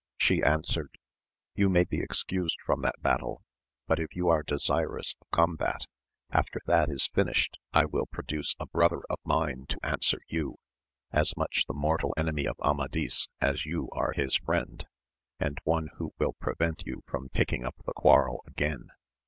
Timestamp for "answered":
0.41-0.97